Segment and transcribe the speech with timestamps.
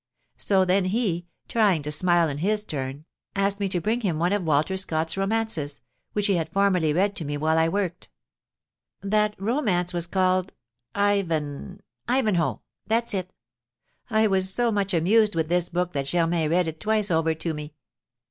[0.37, 3.05] So then he, trying to smile in his turn,
[3.35, 5.79] asked me to bring him one of Walter Scott's romances,
[6.13, 8.09] which he had formerly read to me while I worked,
[9.01, 10.53] that romance was called
[10.95, 13.31] 'Ivan' 'Ivanhoe,' that's it.
[14.09, 17.53] I was so much amused with this book that Germain read it twice over to
[17.53, 17.75] me.